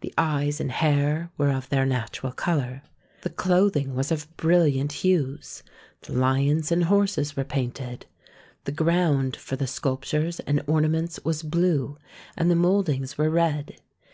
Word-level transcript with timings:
The 0.00 0.14
eyes 0.16 0.60
and 0.62 0.72
hair 0.72 1.30
were 1.36 1.50
of 1.50 1.68
their 1.68 1.84
natural 1.84 2.32
colour. 2.32 2.80
The 3.20 3.28
clothing 3.28 3.94
was 3.94 4.10
of 4.10 4.34
brilliant 4.38 4.92
hues. 5.04 5.62
The 6.00 6.14
lions 6.14 6.72
and 6.72 6.84
horses 6.84 7.36
were 7.36 7.44
painted. 7.44 8.06
The 8.64 8.72
ground 8.72 9.36
for 9.36 9.56
the 9.56 9.66
sculptures 9.66 10.40
and 10.40 10.64
ornaments 10.66 11.20
was 11.22 11.42
blue, 11.42 11.98
and 12.34 12.50
the 12.50 12.56
mouldings 12.56 13.18
were 13.18 13.28
red. 13.28 13.76